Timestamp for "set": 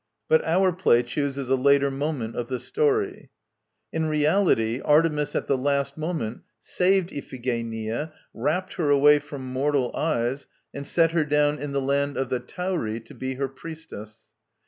10.87-11.11